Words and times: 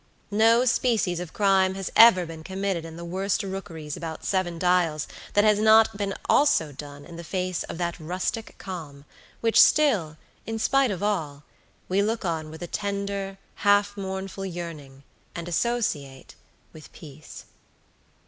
No 0.31 0.65
species 0.65 1.19
of 1.19 1.31
crime 1.31 1.75
has 1.75 1.91
ever 1.95 2.25
been 2.25 2.43
committed 2.43 2.85
in 2.85 2.97
the 2.97 3.05
worst 3.05 3.43
rookeries 3.43 3.95
about 3.95 4.25
Seven 4.25 4.57
Dials 4.57 5.07
that 5.35 5.43
has 5.43 5.59
not 5.59 5.95
been 5.95 6.15
also 6.27 6.71
done 6.71 7.05
in 7.05 7.17
the 7.17 7.23
face 7.23 7.61
of 7.65 7.77
that 7.77 7.99
rustic 7.99 8.55
calm 8.57 9.05
which 9.41 9.61
still, 9.61 10.17
in 10.47 10.57
spite 10.57 10.89
of 10.89 11.03
all, 11.03 11.43
we 11.87 12.01
look 12.01 12.25
on 12.25 12.49
with 12.49 12.63
a 12.63 12.67
tender, 12.67 13.37
half 13.57 13.95
mournful 13.95 14.43
yearning, 14.47 15.03
and 15.35 15.47
associate 15.47 16.33
withpeace. 16.73 17.43